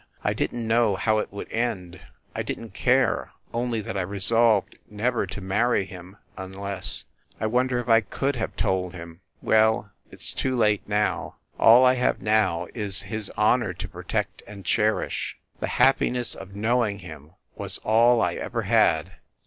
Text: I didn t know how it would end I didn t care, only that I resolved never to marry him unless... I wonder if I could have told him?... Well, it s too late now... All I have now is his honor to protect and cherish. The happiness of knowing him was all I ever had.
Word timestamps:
I 0.23 0.33
didn 0.33 0.61
t 0.61 0.65
know 0.65 0.95
how 0.95 1.19
it 1.19 1.31
would 1.31 1.51
end 1.51 1.99
I 2.35 2.41
didn 2.41 2.69
t 2.71 2.79
care, 2.81 3.33
only 3.53 3.81
that 3.81 3.95
I 3.95 4.01
resolved 4.01 4.75
never 4.89 5.27
to 5.27 5.41
marry 5.41 5.85
him 5.85 6.17
unless... 6.35 7.05
I 7.39 7.45
wonder 7.45 7.77
if 7.77 7.87
I 7.87 8.01
could 8.01 8.35
have 8.35 8.55
told 8.55 8.93
him?... 8.95 9.21
Well, 9.43 9.91
it 10.09 10.17
s 10.17 10.33
too 10.33 10.55
late 10.55 10.89
now... 10.89 11.35
All 11.59 11.85
I 11.85 11.93
have 11.93 12.19
now 12.19 12.65
is 12.73 13.03
his 13.03 13.31
honor 13.37 13.73
to 13.75 13.87
protect 13.87 14.41
and 14.47 14.65
cherish. 14.65 15.37
The 15.59 15.67
happiness 15.67 16.33
of 16.33 16.55
knowing 16.55 16.97
him 16.97 17.33
was 17.55 17.77
all 17.83 18.23
I 18.23 18.33
ever 18.33 18.63
had. 18.63 19.11